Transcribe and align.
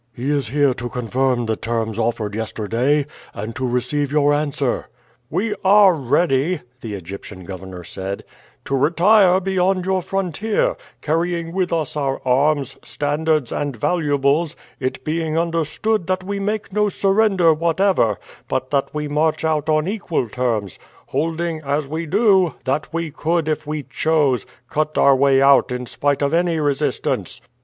"He 0.15 0.31
is 0.31 0.49
here 0.49 0.73
to 0.73 0.89
confirm 0.89 1.45
the 1.45 1.55
terms 1.55 1.99
offered 1.99 2.33
yesterday, 2.33 3.05
and 3.35 3.55
to 3.55 3.67
receive 3.67 4.11
your 4.11 4.33
answer." 4.33 4.87
"We 5.29 5.53
are 5.63 5.93
ready," 5.93 6.61
the 6.81 6.95
Egyptian 6.95 7.45
governor 7.45 7.83
said, 7.83 8.23
"to 8.65 8.75
retire 8.75 9.39
beyond 9.39 9.85
your 9.85 10.01
frontier, 10.01 10.75
carrying 11.03 11.53
with 11.53 11.71
us 11.71 11.95
our 11.95 12.19
arms, 12.25 12.77
standards, 12.83 13.51
and 13.51 13.75
valuables, 13.75 14.55
it 14.79 15.05
being 15.05 15.37
understood 15.37 16.07
that 16.07 16.23
we 16.23 16.39
make 16.39 16.73
no 16.73 16.89
surrender 16.89 17.53
whatever, 17.53 18.17
but 18.49 18.71
that 18.71 18.91
we 18.95 19.07
march 19.07 19.45
out 19.45 19.69
on 19.69 19.87
equal 19.87 20.27
terms, 20.27 20.79
holding, 21.09 21.61
as 21.61 21.87
we 21.87 22.07
do, 22.07 22.55
that 22.65 22.91
we 22.91 23.11
could, 23.11 23.47
if 23.47 23.67
we 23.67 23.83
chose, 23.83 24.47
cut 24.67 24.97
our 24.97 25.15
way 25.15 25.43
out 25.43 25.71
in 25.71 25.85
spite 25.85 26.23
of 26.23 26.33
any 26.33 26.59
resistance." 26.59 27.39